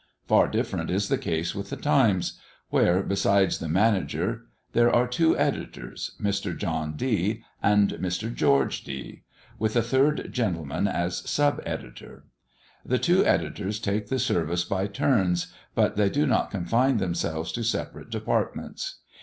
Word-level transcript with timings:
Far 0.27 0.47
different 0.47 0.89
is 0.89 1.09
the 1.09 1.17
case 1.19 1.53
with 1.53 1.69
the 1.69 1.75
Times, 1.75 2.39
where, 2.71 3.03
besides 3.03 3.59
the 3.59 3.69
manager, 3.69 4.47
there 4.71 4.89
are 4.91 5.07
two 5.07 5.37
editors 5.37 6.15
Mr. 6.19 6.57
John 6.57 6.93
D 6.95 7.43
and 7.61 7.91
Mr. 7.91 8.33
George 8.33 8.83
D, 8.83 9.21
with 9.59 9.75
a 9.75 9.83
third 9.83 10.29
gentleman 10.33 10.87
as 10.87 11.29
sub 11.29 11.61
editor. 11.67 12.25
The 12.83 12.97
two 12.97 13.23
editors 13.27 13.79
take 13.79 14.07
the 14.07 14.17
service 14.17 14.63
by 14.63 14.87
turns, 14.87 15.53
but 15.75 15.97
they 15.97 16.09
do 16.09 16.25
not 16.25 16.49
confine 16.49 16.97
themselves 16.97 17.51
to 17.51 17.63
separate 17.63 18.09
departments. 18.09 19.01